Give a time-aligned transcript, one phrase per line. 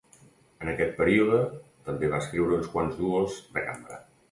[0.63, 1.41] En aquest període
[1.91, 4.05] també va escriure uns quants duos de cambra.